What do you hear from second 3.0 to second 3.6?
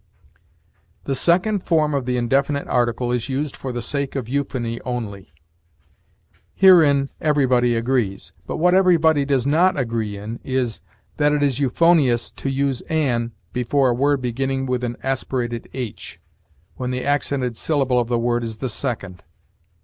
is used